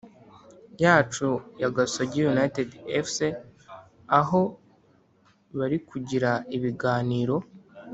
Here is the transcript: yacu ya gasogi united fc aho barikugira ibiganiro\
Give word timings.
yacu 0.83 1.27
ya 1.61 1.69
gasogi 1.75 2.19
united 2.33 2.69
fc 3.05 3.17
aho 4.19 4.41
barikugira 5.57 6.31
ibiganiro\ 6.55 7.35